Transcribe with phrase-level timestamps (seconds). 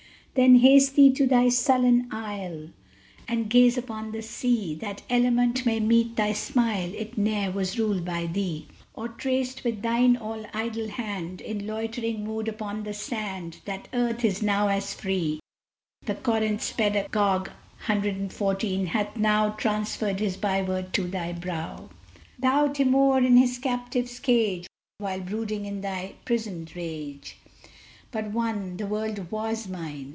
[0.33, 2.69] Then haste thee to thy sullen Isle,
[3.27, 8.05] And gaze upon the sea; That element may meet thy smile It ne'er was ruled
[8.05, 8.67] by thee!
[8.93, 14.23] Or trace with thine all idle hand, In loitering mood upon the sand, That Earth
[14.23, 15.41] is now as free!
[16.05, 17.49] That Corinth's pedagogue
[17.79, 21.89] hath now Transferred his byword to thy brow.
[22.39, 23.17] Thou Timour!
[23.17, 24.65] in his captive's cage,
[24.99, 27.35] What thoughts will there be thine, While brooding in thy prisoned rage?
[28.11, 30.07] But one "The world was mine!"